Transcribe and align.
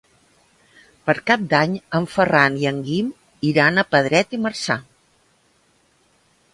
Per 1.09 1.15
Cap 1.27 1.43
d'Any 1.51 1.75
en 2.01 2.09
Ferran 2.15 2.57
i 2.63 2.67
en 2.71 2.81
Guim 2.89 3.13
iran 3.53 3.77
a 3.77 3.87
Pedret 3.93 4.37
i 4.39 4.43
Marzà. 4.49 4.83